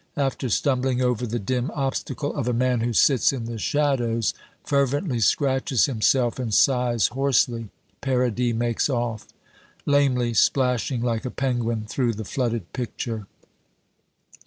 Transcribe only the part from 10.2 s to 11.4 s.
splashing like a